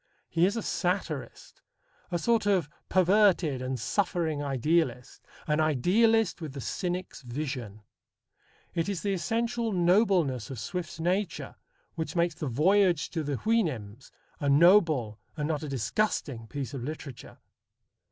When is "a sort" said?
2.09-2.47